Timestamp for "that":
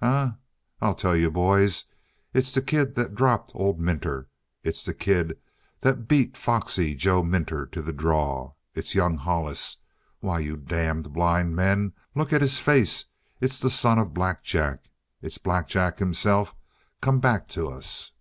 2.94-3.14, 5.80-6.08